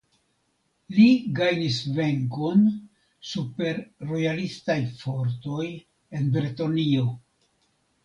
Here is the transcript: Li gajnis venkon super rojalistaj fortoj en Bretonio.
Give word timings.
Li 0.99 1.03
gajnis 1.39 1.77
venkon 1.97 2.65
super 3.33 3.85
rojalistaj 4.15 4.81
fortoj 5.05 5.71
en 5.71 6.37
Bretonio. 6.41 7.09